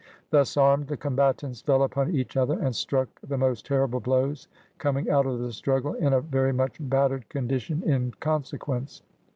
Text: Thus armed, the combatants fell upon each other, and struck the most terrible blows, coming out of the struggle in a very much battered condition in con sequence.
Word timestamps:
Thus 0.31 0.57
armed, 0.57 0.87
the 0.87 0.97
combatants 0.97 1.61
fell 1.61 1.83
upon 1.83 2.15
each 2.15 2.35
other, 2.35 2.57
and 2.57 2.75
struck 2.75 3.07
the 3.21 3.37
most 3.37 3.67
terrible 3.67 3.99
blows, 3.99 4.47
coming 4.79 5.11
out 5.11 5.27
of 5.27 5.37
the 5.37 5.53
struggle 5.53 5.93
in 5.93 6.11
a 6.11 6.21
very 6.21 6.51
much 6.51 6.77
battered 6.79 7.29
condition 7.29 7.83
in 7.83 8.11
con 8.19 8.43
sequence. 8.43 9.03